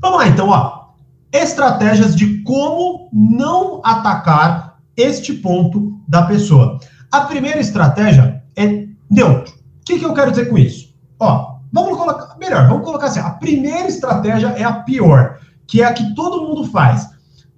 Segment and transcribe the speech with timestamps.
[0.00, 0.86] Vamos lá, então, ó.
[1.32, 6.78] Estratégias de como não atacar este ponto da pessoa.
[7.12, 9.52] A primeira estratégia é neutro.
[9.52, 10.94] O que, que eu quero dizer com isso?
[11.20, 15.84] Ó, vamos colocar, melhor, vamos colocar assim, a primeira estratégia é a pior, que é
[15.84, 17.08] a que todo mundo faz.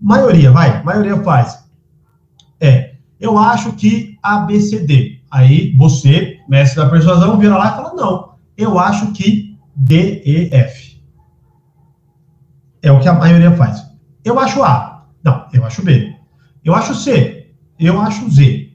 [0.00, 1.64] Maioria, vai, maioria faz.
[2.60, 5.20] É, eu acho que ABCD.
[5.30, 10.97] Aí você, mestre da persuasão, vira lá e fala, não, eu acho que DEF.
[12.82, 13.84] É o que a maioria faz.
[14.24, 15.06] Eu acho A.
[15.24, 16.14] Não, eu acho B.
[16.64, 17.52] Eu acho C.
[17.78, 18.72] Eu acho Z.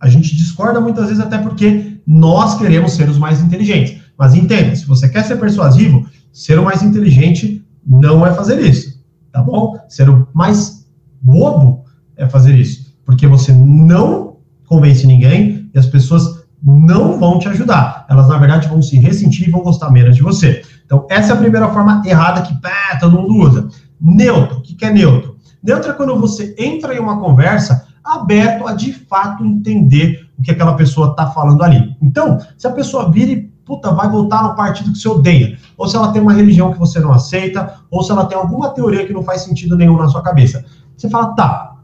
[0.00, 4.00] A gente discorda muitas vezes até porque nós queremos ser os mais inteligentes.
[4.18, 9.02] Mas entenda, se você quer ser persuasivo, ser o mais inteligente não é fazer isso,
[9.32, 9.78] tá bom?
[9.88, 10.86] Ser o mais
[11.20, 11.84] bobo
[12.16, 16.35] é fazer isso, porque você não convence ninguém e as pessoas
[16.66, 18.04] não vão te ajudar.
[18.08, 20.62] Elas, na verdade, vão se ressentir e vão gostar menos de você.
[20.84, 23.68] Então, essa é a primeira forma errada que pá, todo mundo usa.
[24.00, 24.58] Neutro.
[24.58, 25.36] O que é neutro?
[25.62, 30.50] Neutro é quando você entra em uma conversa aberto a, de fato, entender o que
[30.50, 31.96] aquela pessoa está falando ali.
[32.02, 35.88] Então, se a pessoa vira e, puta, vai voltar no partido que você odeia, ou
[35.88, 39.06] se ela tem uma religião que você não aceita, ou se ela tem alguma teoria
[39.06, 40.64] que não faz sentido nenhum na sua cabeça,
[40.96, 41.76] você fala, tá,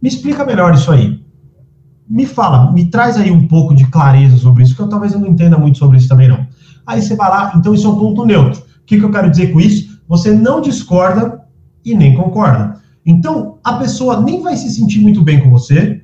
[0.00, 1.25] me explica melhor isso aí
[2.08, 5.18] me fala, me traz aí um pouco de clareza sobre isso, que eu talvez eu
[5.18, 6.46] não entenda muito sobre isso também não.
[6.86, 8.60] Aí você vai lá, então isso é um ponto neutro.
[8.60, 10.00] O que, que eu quero dizer com isso?
[10.08, 11.40] Você não discorda
[11.84, 12.76] e nem concorda.
[13.04, 16.02] Então, a pessoa nem vai se sentir muito bem com você.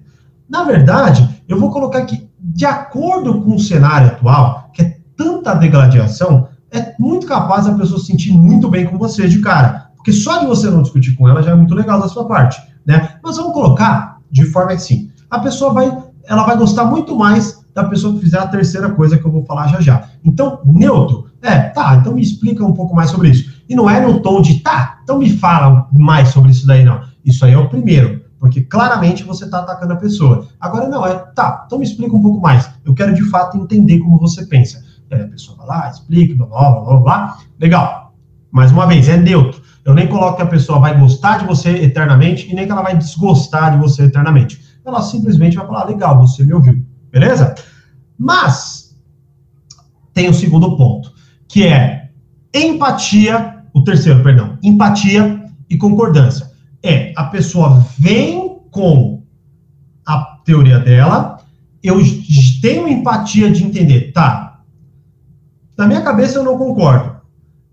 [0.48, 5.54] Na verdade, eu vou colocar aqui, de acordo com o cenário atual, que é tanta
[5.54, 9.90] degladiação, é muito capaz a pessoa se sentir muito bem com você de cara.
[9.96, 12.60] Porque só de você não discutir com ela já é muito legal da sua parte,
[12.84, 13.16] né?
[13.22, 15.90] Mas vamos colocar de forma assim a pessoa vai,
[16.26, 19.42] ela vai gostar muito mais da pessoa que fizer a terceira coisa que eu vou
[19.46, 20.04] falar já já.
[20.22, 23.50] Então, neutro, é, tá, então me explica um pouco mais sobre isso.
[23.66, 27.00] E não é no tom de, tá, então me fala mais sobre isso daí, não.
[27.24, 30.46] Isso aí é o primeiro, porque claramente você está atacando a pessoa.
[30.60, 32.68] Agora não, é, tá, então me explica um pouco mais.
[32.84, 34.84] Eu quero de fato entender como você pensa.
[35.10, 37.38] Aí a pessoa vai lá, explica, blá, blá, blá, blá.
[37.58, 38.14] Legal.
[38.50, 39.62] Mais uma vez, é neutro.
[39.82, 42.82] Eu nem coloco que a pessoa vai gostar de você eternamente e nem que ela
[42.82, 47.54] vai desgostar de você eternamente ela simplesmente vai falar: legal, você me ouviu, beleza?
[48.18, 48.96] Mas
[50.12, 51.12] tem o segundo ponto,
[51.48, 52.10] que é
[52.54, 56.50] empatia, o terceiro, perdão, empatia e concordância.
[56.82, 59.22] É a pessoa vem com
[60.06, 61.38] a teoria dela,
[61.82, 61.98] eu
[62.60, 64.60] tenho empatia de entender, tá?
[65.76, 67.16] Na minha cabeça eu não concordo,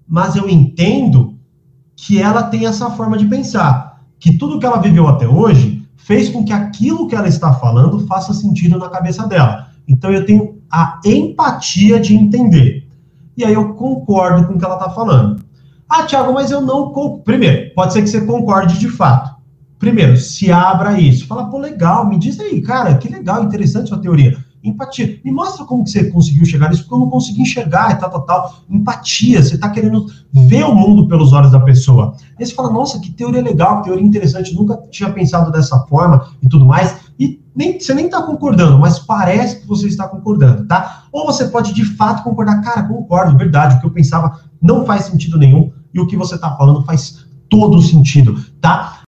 [0.07, 1.37] mas eu entendo
[1.95, 5.78] que ela tem essa forma de pensar, que tudo que ela viveu até hoje
[6.09, 9.67] fez com que aquilo que ela está falando faça sentido na cabeça dela.
[9.87, 12.87] Então eu tenho a empatia de entender.
[13.37, 15.39] E aí eu concordo com o que ela está falando.
[15.87, 16.91] Ah, Tiago, mas eu não.
[17.23, 19.35] Primeiro, pode ser que você concorde de fato.
[19.77, 21.27] Primeiro, se abra isso.
[21.27, 24.35] Fala, pô, legal, me diz aí, cara, que legal, interessante sua teoria.
[24.63, 25.19] Empatia.
[25.23, 28.09] Me mostra como que você conseguiu chegar nisso, porque eu não consegui enxergar e tal,
[28.09, 28.55] tal, tal.
[28.69, 29.41] Empatia.
[29.41, 32.15] Você está querendo ver o mundo pelos olhos da pessoa.
[32.37, 36.27] Aí você fala, nossa, que teoria legal, que teoria interessante, nunca tinha pensado dessa forma
[36.41, 36.95] e tudo mais.
[37.17, 41.05] E nem, você nem está concordando, mas parece que você está concordando, tá?
[41.11, 45.05] Ou você pode de fato concordar, cara, concordo, verdade, o que eu pensava não faz
[45.05, 48.98] sentido nenhum e o que você está falando faz todo sentido, tá?